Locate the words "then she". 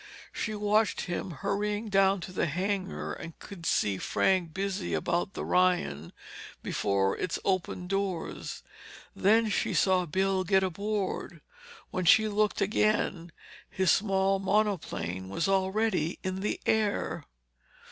9.15-9.75